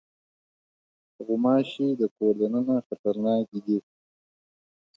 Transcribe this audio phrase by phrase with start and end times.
[1.25, 3.79] غوماشې د کور دننه خطرناکې دي.